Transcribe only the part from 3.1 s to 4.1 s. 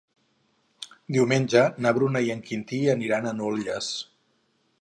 a Nulles.